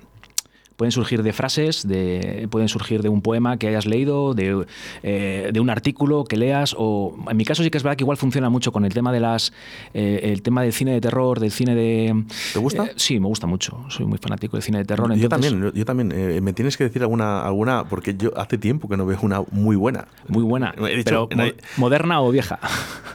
[0.76, 4.66] Pueden surgir de frases, de, pueden surgir de un poema que hayas leído, de,
[5.04, 8.06] eh, de un artículo que leas, o en mi caso sí que es verdad que
[8.06, 9.52] igual funciona mucho con el tema de las,
[9.94, 12.24] eh, el tema del cine de terror, del cine de.
[12.54, 12.92] ¿Te gusta?
[12.96, 13.84] Sí, me gusta mucho.
[13.90, 15.10] Soy muy fanático del cine de terror.
[15.10, 16.14] yo entonces- también, yo, yo también.
[16.16, 19.42] eh, me tienes que decir alguna, alguna, porque yo hace tiempo que no veo una
[19.52, 20.08] muy buena.
[20.30, 20.74] Muy buena.
[20.78, 22.58] He dicho, pero mo- moderna o vieja.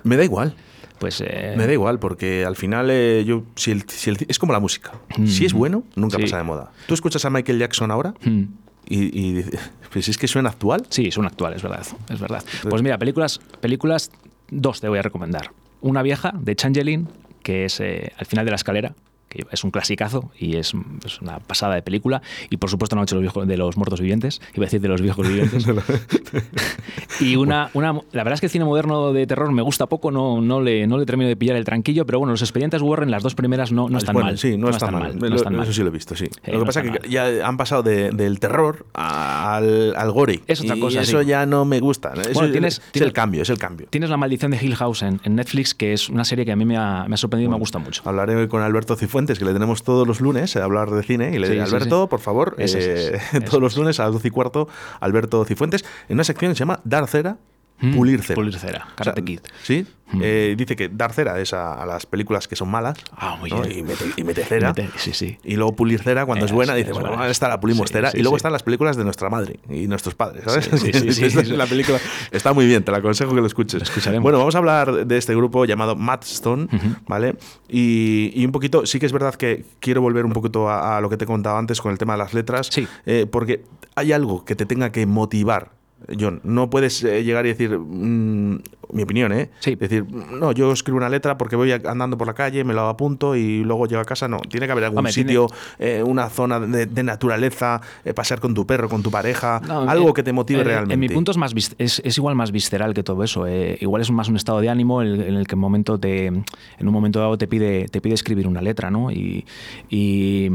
[0.02, 0.54] Me da igual.
[0.98, 1.20] Pues...
[1.24, 4.52] eh, Me da igual, porque al final eh, yo, si el- si el- es como
[4.52, 4.92] la música.
[5.26, 6.20] Si es bueno, nunca Mm.
[6.20, 6.24] Sí.
[6.26, 6.70] pasa de moda.
[6.86, 8.42] Tú escuchas a Michael Jackson ahora mm.
[8.88, 9.60] y, y dices,
[9.92, 10.86] pues es que suena actual.
[10.90, 12.42] Sí, son actuales, verdad, es verdad.
[12.68, 14.10] Pues mira, películas, películas,
[14.50, 15.50] dos te voy a recomendar.
[15.80, 17.08] Una vieja de Changeling,
[17.42, 18.94] que es eh, al final de la escalera,
[19.34, 20.72] que es un clasicazo y es,
[21.04, 22.22] es una pasada de película.
[22.50, 24.80] Y por supuesto, La Noche de los, viejos- de los muertos vivientes, iba a decir
[24.80, 25.66] de los viejos vivientes.
[27.20, 30.10] y una, una, la verdad es que el cine moderno de terror me gusta poco,
[30.10, 33.10] no, no, le, no le termino de pillar el tranquillo, pero bueno, los expedientes Warren,
[33.10, 34.38] las dos primeras no, no están Bueno, mal.
[34.38, 35.18] Sí, no, están están mal.
[35.18, 35.62] no Lo- están mal.
[35.64, 36.24] Eso sí lo he visto, sí.
[36.24, 37.08] Eh, lo que no pasa es que mal.
[37.08, 40.40] ya han pasado de- del terror al, al gore.
[40.46, 41.26] Es otra y cosa, eso sí.
[41.26, 42.12] ya no me gusta.
[42.14, 43.86] Eso Bueno, es- tienes- es tienes- el cambio, es el cambio.
[43.90, 46.56] Tienes La Maldición de Hill House en, en Netflix, que es una serie que a
[46.56, 48.02] mí me ha, me ha sorprendido y me gusta mucho.
[48.04, 51.34] Hablaré con Alberto Cifuentes, que le tenemos todos los lunes a hablar de cine.
[51.34, 52.08] Y le Sí, Alberto, sí.
[52.08, 54.68] por favor, es, eh, es, todos los lunes a las 12 y cuarto,
[55.00, 57.38] Alberto Cifuentes, en una sección que se llama Dar Cera,
[57.80, 58.34] Mm, Pulir Cera.
[58.36, 59.40] Pulir Cera, Karate O sea, Kid.
[59.62, 60.20] Sí, Mm.
[60.22, 62.98] eh, dice que dar cera es a, a las películas que son malas.
[63.16, 63.62] Ah, muy ¿no?
[63.62, 63.78] bien.
[63.78, 64.68] Y mete, y mete cera.
[64.74, 65.38] Mete- sí, sí.
[65.42, 68.10] Y luego pulir cera cuando es Eh, buena, dice, bueno, esta la pulimos Sí, cera.
[68.10, 68.40] sí, y luego sí.
[68.40, 70.68] están las películas de nuestra madre y nuestros padres, ¿sabes?
[70.80, 71.98] Sí, sí, sí, la película
[72.30, 73.80] está muy bien, te la aconsejo que lo escuches.
[73.80, 74.22] Lo escucharemos.
[74.22, 76.68] Bueno, vamos a hablar de este grupo llamado Madstone,
[77.08, 77.36] ¿vale?
[77.68, 81.00] Y, y un poquito, sí que es verdad que quiero volver un poquito a, a
[81.00, 82.86] lo que te he contado antes con el tema de las letras, Sí.
[83.06, 83.64] eh, porque
[83.96, 85.72] hay algo que te tenga que motivar.
[86.18, 88.58] John, no puedes eh, llegar y decir, mm,
[88.92, 89.50] mi opinión, ¿eh?
[89.60, 89.74] Sí.
[89.74, 93.34] Decir, no, yo escribo una letra porque voy andando por la calle, me lo apunto
[93.34, 94.28] y luego llego a casa.
[94.28, 95.46] No, tiene que haber algún Hombre, tiene- sitio,
[95.78, 99.80] eh, una zona de, de naturaleza, eh, pasear con tu perro, con tu pareja, No,
[99.88, 100.94] algo que te motive realmente.
[100.94, 103.46] En mi punto es, más es, es igual más visceral que todo eso.
[103.46, 103.78] eh.
[103.80, 106.44] igual es más un estado de ánimo en el que en, momento te, en
[106.80, 109.10] un momento dado te pide, te pide escribir una letra, ¿no?
[109.10, 109.44] Y,
[109.88, 110.50] y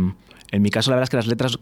[0.52, 1.60] en mi caso la verdad es que las letras,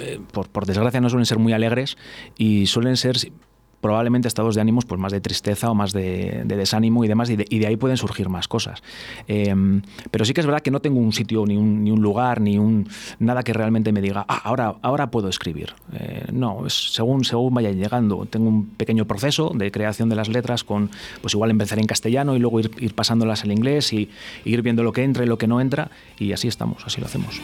[0.00, 1.96] eh, por, por desgracia, no suelen ser muy alegres
[2.36, 3.16] y suelen ser
[3.80, 7.30] probablemente estados de ánimos pues más de tristeza o más de, de desánimo y demás
[7.30, 8.82] y de, y de ahí pueden surgir más cosas.
[9.28, 9.54] Eh,
[10.10, 12.40] pero sí que es verdad que no tengo un sitio ni un, ni un lugar
[12.40, 16.92] ni un nada que realmente me diga ah, ahora ahora puedo escribir Eh, no es
[16.92, 18.26] según según vaya llegando.
[18.26, 22.34] Tengo un pequeño proceso de creación de las letras con pues igual empezar en castellano
[22.34, 24.10] y luego ir, ir pasándolas al inglés y,
[24.44, 27.00] y ir viendo lo que entra y lo que no entra y así estamos así
[27.00, 27.40] lo hacemos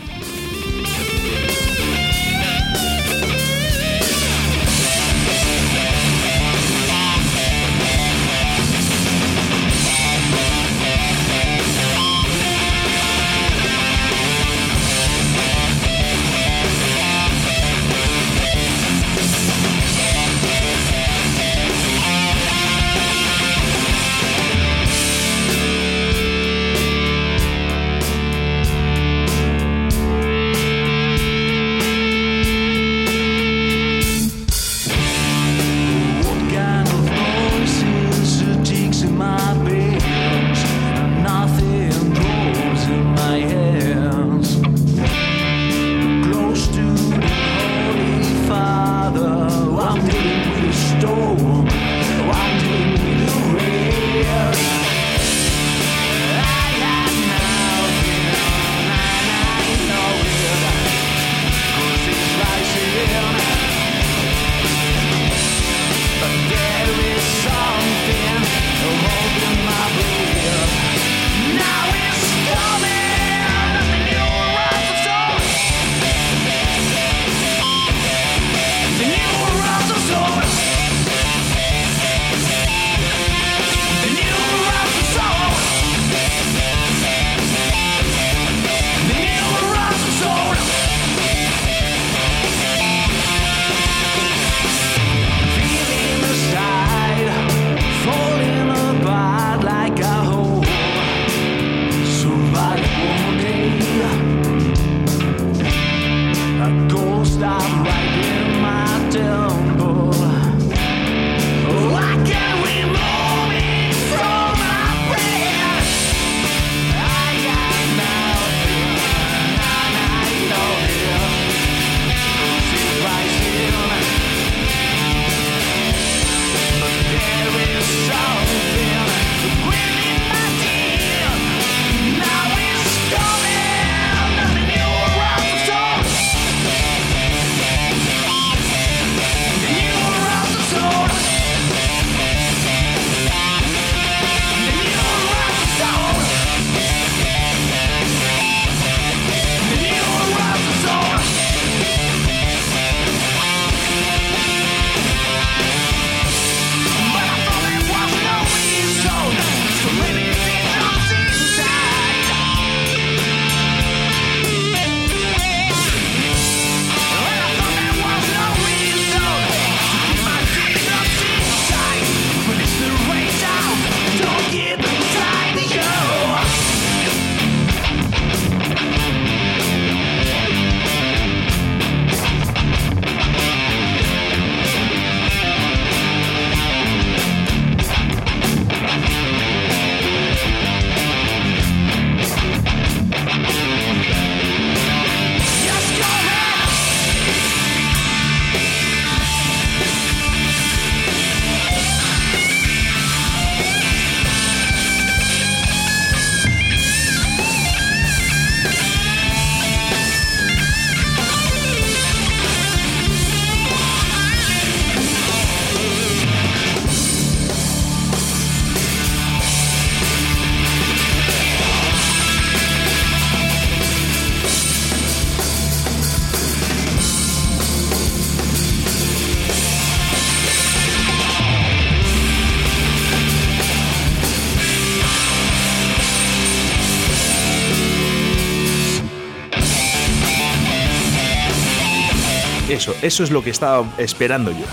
[243.04, 244.64] Eso, es lo que estaba esperando yo.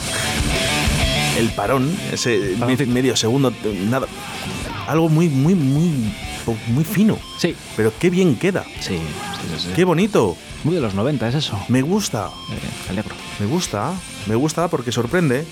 [1.37, 2.55] El parón, ese
[2.87, 3.53] medio segundo,
[3.89, 4.07] nada.
[4.87, 6.13] Algo muy, muy, muy,
[6.67, 7.19] muy fino.
[7.37, 8.63] Sí, Pero qué bien queda.
[8.79, 9.69] sí, sí, sí, sí.
[9.75, 10.37] Qué bonito.
[10.63, 11.59] Muy de los 90 es eso.
[11.67, 12.29] Me gusta.
[12.51, 13.15] Eh, alegro.
[13.39, 13.91] Me gusta.
[14.27, 15.45] Me gusta porque sorprende.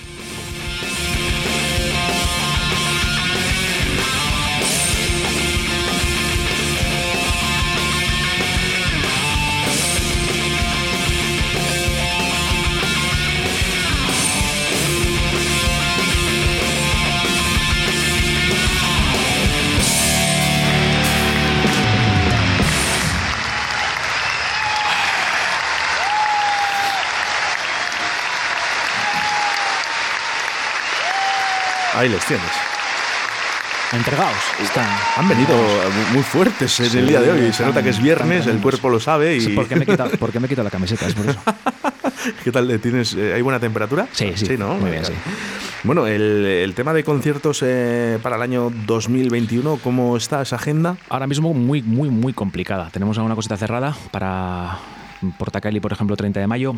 [31.99, 32.47] Ahí les tienes.
[33.91, 34.37] Entregados.
[34.63, 34.87] Están.
[35.17, 35.53] Han venido
[36.13, 37.51] muy fuertes en el día de hoy.
[37.51, 39.35] Se nota que es viernes, el cuerpo lo sabe.
[39.35, 39.41] Y...
[39.41, 41.07] Sí, ¿por, qué me he quitado, por qué me he quitado la camiseta?
[41.07, 41.41] Es por eso.
[42.45, 42.79] ¿Qué tal?
[42.79, 44.07] ¿Tienes, eh, ¿Hay buena temperatura?
[44.13, 44.75] Sí, sí, ¿no?
[44.75, 45.11] muy bien, sí.
[45.83, 50.95] Bueno, el, el tema de conciertos eh, para el año 2021, ¿cómo está esa agenda?
[51.09, 52.89] Ahora mismo muy, muy, muy complicada.
[52.93, 54.79] Tenemos alguna cosita cerrada para
[55.37, 56.75] Portacali, por ejemplo, 30 de mayo.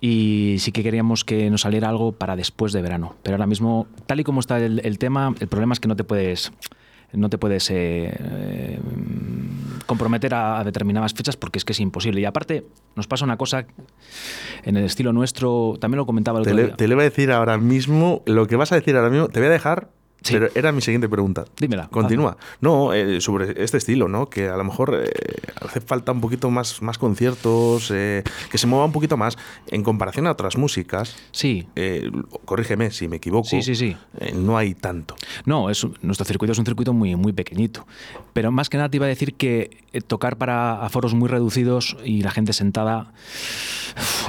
[0.00, 3.14] Y sí que queríamos que nos saliera algo para después de verano.
[3.22, 5.96] Pero ahora mismo, tal y como está el, el tema, el problema es que no
[5.96, 6.52] te puedes
[7.12, 8.78] no te puedes eh, eh,
[9.86, 12.20] comprometer a, a determinadas fechas porque es que es imposible.
[12.20, 12.66] Y aparte,
[12.96, 13.66] nos pasa una cosa
[14.64, 16.76] en el estilo nuestro, también lo comentaba el Te otro le, día.
[16.76, 19.40] te le voy a decir ahora mismo, lo que vas a decir ahora mismo, te
[19.40, 19.88] voy a dejar,
[20.22, 20.34] Sí.
[20.34, 21.44] pero era mi siguiente pregunta.
[21.58, 21.88] Dímela.
[21.88, 22.36] Continúa.
[22.60, 24.28] No, eh, sobre este estilo, ¿no?
[24.28, 25.10] Que a lo mejor eh,
[25.60, 29.36] hace falta un poquito más, más conciertos, eh, que se mueva un poquito más
[29.68, 31.16] en comparación a otras músicas.
[31.30, 31.68] Sí,
[32.44, 33.48] corrígeme si me equivoco.
[33.48, 33.96] Sí, sí, sí.
[34.34, 35.14] no hay tanto.
[35.44, 37.86] No, es, nuestro circuito es un circuito muy, muy pequeñito.
[38.32, 42.22] Pero más que nada te iba a decir que tocar para aforos muy reducidos y
[42.22, 43.12] la gente sentada,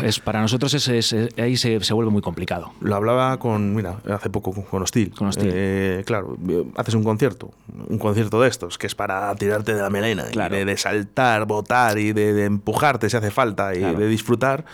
[0.03, 2.71] es, para nosotros es, es- es- ahí se, se vuelve muy complicado.
[2.81, 5.13] Lo hablaba con, mira, hace poco con- Hostil.
[5.13, 5.51] Con Hostil.
[5.53, 7.51] Eh, claro, eh, haces un concierto,
[7.87, 11.45] un concierto de estos, que es para tirarte de la melena, y de, de saltar,
[11.45, 13.99] botar y de, de empujarte si hace falta y Claro.
[13.99, 14.65] de disfrutar.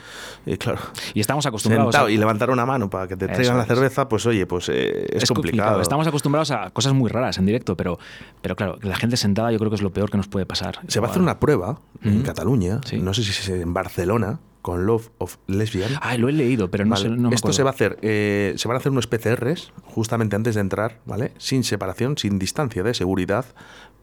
[0.46, 0.80] Y claro,
[1.14, 4.08] Y estamos acostumbrados sentado a, y levantar una mano para que te traigan la cerveza,
[4.08, 5.82] pues oye, pues eh, es, complicado.
[5.82, 7.98] Estamos acostumbrados a cosas muy raras en directo, pero,
[8.42, 10.75] pero claro, la gente sentada yo creo que es lo peor que nos puede pasar.
[10.88, 12.24] Se va a hacer una prueba en Ujú.
[12.26, 12.98] Cataluña, Sí.
[13.00, 15.92] no sé si es en Barcelona, con Love of Lesbian.
[16.02, 17.54] Ah, lo he leído, pero no, Vale, sé, no me Esto acuerdo.
[17.58, 21.00] se va a hacer, eh, se van a hacer unos PCRs justamente antes de entrar,
[21.06, 21.34] ¿vale?
[21.38, 23.46] Sin separación, sin distancia de seguridad,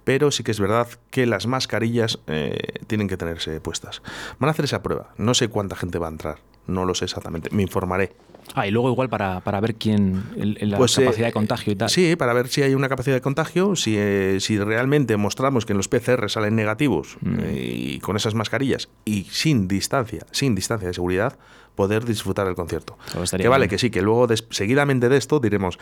[0.04, 4.02] pero sí que es verdad que las mascarillas eh, tienen que tenerse puestas.
[4.38, 5.12] Van a hacer esa prueba.
[5.18, 7.50] No sé cuánta gente va a entrar, no lo sé exactamente.
[7.52, 8.12] Me informaré.
[8.54, 11.32] Ah, y luego igual para, para ver quién, el- el- la Pues, eh, capacidad de
[11.32, 11.88] contagio y tal.
[11.88, 15.72] Sí, para ver si hay una capacidad de contagio, si, eh, si realmente mostramos que
[15.72, 17.38] en los PCR salen negativos Mm.
[17.40, 21.38] eh, y con esas mascarillas y sin distancia, sin distancia de seguridad,
[21.74, 22.98] poder disfrutar del concierto.
[23.38, 25.78] Que vale, que sí, que luego des- seguidamente de esto diremos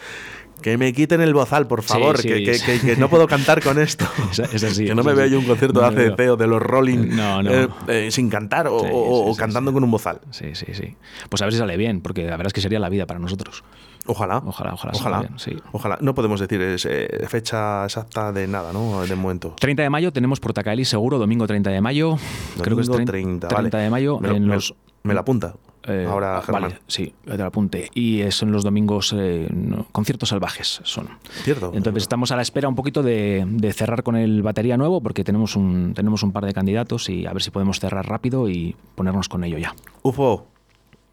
[0.62, 2.64] que me quiten el bozal, por favor, sí, que, que- sí.
[2.80, 4.06] que- que no puedo cantar con esto.
[4.86, 6.12] Que no me veo yo un concierto de No.
[6.12, 7.50] ACP o de los Rolling No, no.
[7.52, 10.20] eh, eh, sin cantar o, o- cantando con un bozal.
[10.30, 10.94] Sí, sí, sí.
[11.28, 13.18] Pues a ver si sale bien, porque la verdad es que sería la vida para
[13.20, 13.62] nosotros.
[14.06, 14.42] Ojalá.
[14.44, 15.18] Ojalá, ojalá Ojalá.
[15.20, 15.56] bien, sí.
[15.72, 15.98] Ojalá.
[16.00, 19.02] No podemos decir es, eh, fecha exacta de nada, ¿no?
[19.06, 19.54] De momento.
[19.60, 22.16] 30 de mayo tenemos Portacaeli seguro, domingo 30 de mayo.
[22.60, 23.70] creo que es Domingo 30, 30, vale.
[23.84, 24.74] de mayo Me lo, en los...
[25.02, 25.54] me lo apunta.
[25.84, 26.62] eh, Ahora, ah, Germán.
[26.62, 27.90] Vale, sí, te lo apunte.
[27.94, 31.08] Y son los domingos, eh, no, conciertos salvajes son.
[31.44, 31.70] Cierto.
[31.74, 35.24] Entonces estamos a la espera un poquito de, de cerrar con el batería nuevo, porque
[35.24, 38.74] tenemos un, tenemos un par de candidatos y a ver si podemos cerrar rápido y
[38.94, 39.74] ponernos con ello ya.
[40.02, 40.46] UFO.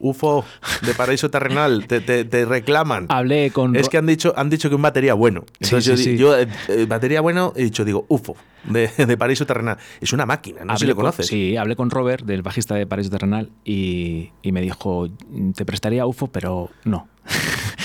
[0.00, 0.44] UFO
[0.86, 3.06] de paraíso terrenal, te, te- te reclaman.
[3.08, 3.74] Hablé con...
[3.76, 5.44] Es que han dicho, han dicho que un batería bueno.
[5.60, 6.18] Sí, Entonces yo, sí, di- sí.
[6.18, 9.78] yo, eh, eh, batería bueno, he dicho, digo, UFO, de, de paraíso terrenal.
[10.00, 11.26] Es una máquina, no sé si con- conoces.
[11.26, 15.08] sí, hablé con Robert, del bajista de Paraíso Terrenal, y, y me dijo,
[15.54, 17.08] te prestaría UFO, pero no.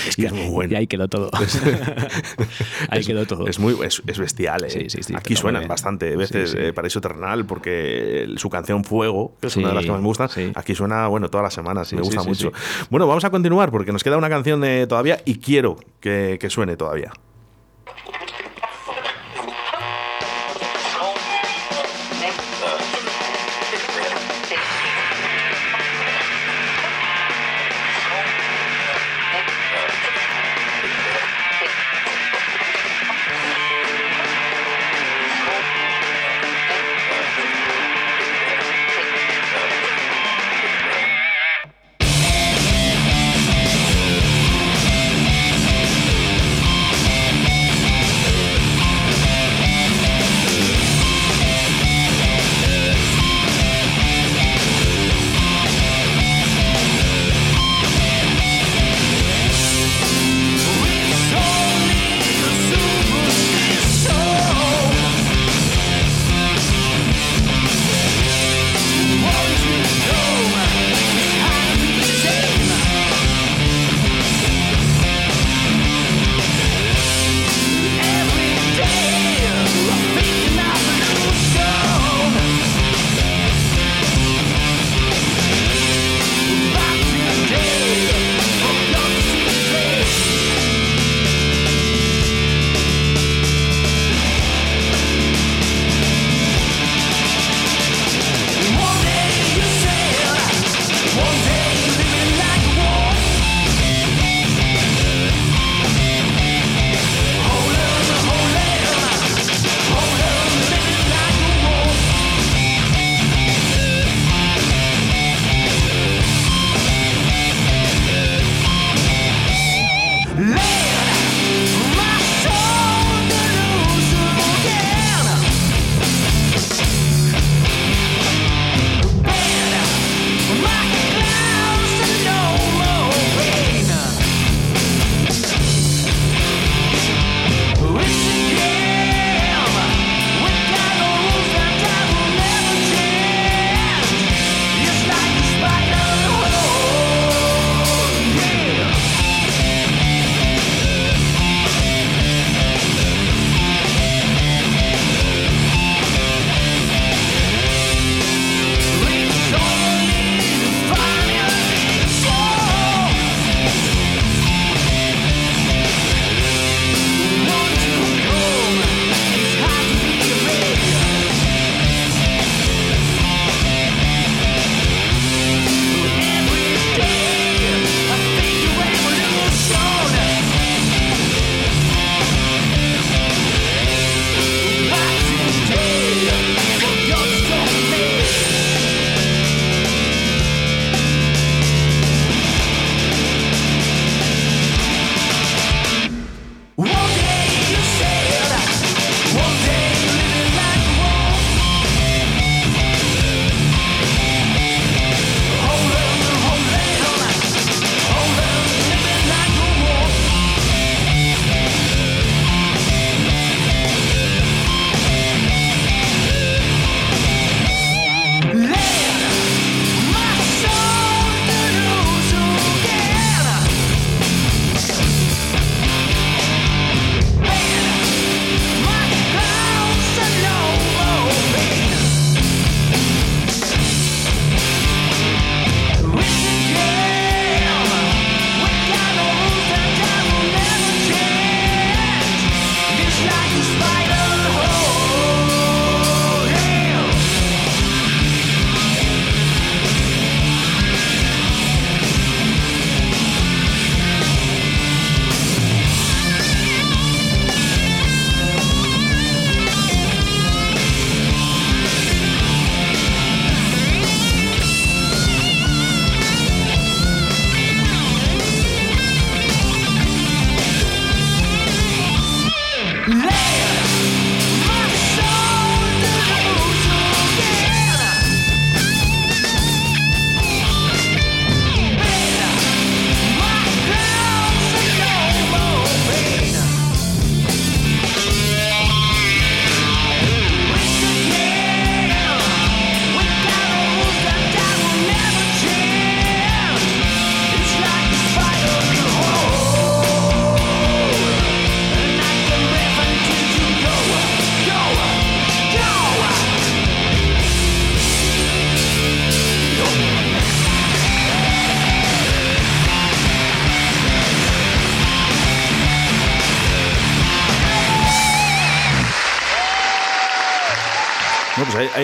[0.08, 0.72] Es que es muy bueno.
[0.72, 1.30] Y ahí quedó todo.
[2.88, 3.46] ahí es, quedó todo.
[3.46, 4.70] Es, muy, es, es bestial, ¿eh?
[4.70, 6.62] Sí, sí, sí, Aquí suenan bastante veces Sí, sí.
[6.62, 10.06] eh, Paraíso Terrenal porque su canción Fuego, que es una de las que más me
[10.06, 12.52] gustan, aquí suena, bueno, todas las semanas y me gusta mucho.
[12.90, 16.50] Bueno, vamos a continuar porque nos queda una canción eh, todavía y quiero que, que
[16.50, 17.12] suene todavía.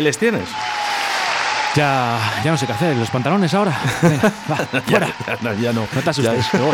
[0.01, 0.49] Ahí, les tienes.
[1.77, 2.97] Ya, ya no sé qué hacer.
[2.97, 3.79] ¿Los pantalones ahora?
[4.03, 5.07] Venga, va, fuera.
[5.27, 5.87] Ya, no, ya no.
[5.93, 6.61] No te asustes, Ya-.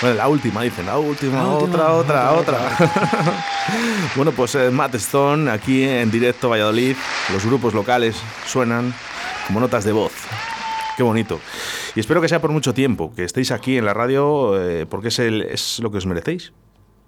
[0.00, 3.42] Bueno, la última, dicen, la última, La última, otra, otra, otra, otra.
[4.14, 6.94] bueno, pues eh, Matt Stone, aquí en directo Valladolid,
[7.32, 8.14] los grupos locales
[8.46, 8.94] suenan
[9.48, 10.12] como notas de voz.
[10.96, 11.40] Qué bonito.
[11.96, 15.08] Y espero que sea por mucho tiempo, que estéis aquí en la radio, eh, porque
[15.08, 16.52] es, el, es lo que os merecéis.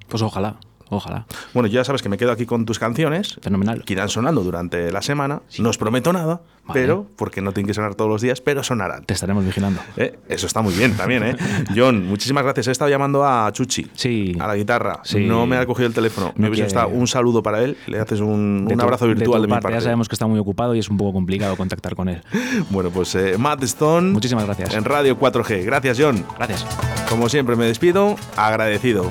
[0.08, 0.56] Pues ojalá,
[0.90, 1.26] ojalá.
[1.54, 3.84] Bueno, ya sabes que me quedo aquí con tus canciones, Fenomenal.
[3.84, 5.40] que irán sonando durante la semana.
[5.58, 6.80] No os prometo nada, Vale.
[6.80, 9.04] pero, porque no tienen que sonar todos los días, pero sonarán.
[9.04, 9.80] Te estaremos vigilando.
[9.96, 11.36] Eh, Eso está muy bien también, ¿eh?
[11.76, 12.68] John, muchísimas gracias.
[12.68, 13.86] He estado llamando a Chuchi.
[13.94, 14.36] Sí.
[14.38, 15.00] A la guitarra.
[15.04, 15.24] Sí.
[15.26, 16.32] No me ha cogido el teléfono.
[16.36, 17.76] No me hubiese estado un saludo para él.
[17.86, 19.76] Le haces un, De un tu- abrazo de virtual tu de, mi parte, parte.
[19.78, 22.22] Ya sabemos que está muy ocupado y es un poco complicado contactar con él.
[22.70, 24.10] Bueno, pues eh, Matt Stone.
[24.12, 24.74] Muchísimas gracias.
[24.74, 25.64] En Radio 4G.
[25.64, 26.24] Gracias, John.
[26.36, 26.66] Gracias.
[27.08, 28.16] Como siempre, me despido.
[28.36, 29.10] Agradecido.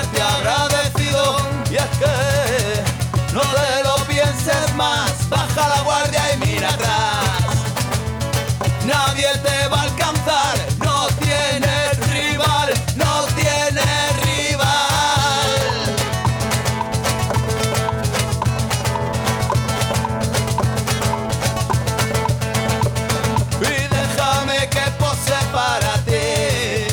[8.85, 10.55] Nadie te va a alcanzar.
[10.79, 12.73] No tienes rival.
[12.95, 14.71] No tienes rival.
[23.61, 26.87] y déjame que pose para ti.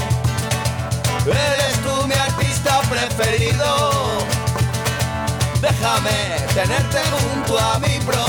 [1.27, 4.19] Eres tú mi artista preferido.
[5.61, 6.19] Déjame
[6.55, 8.28] tenerte junto a mí, prometo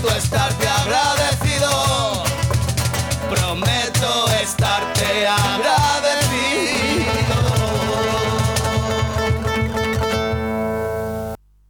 [0.00, 1.19] Prometo estarte agradecido.